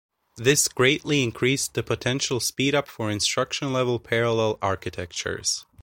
[0.37, 5.67] This greatly increased the potential speed-up for instruction-level parallel architectures.